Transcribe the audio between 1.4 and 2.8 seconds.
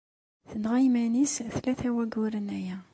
tlata n wayyuren aya.